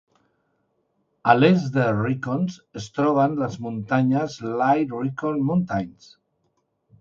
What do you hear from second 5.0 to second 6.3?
Rincon Mountains.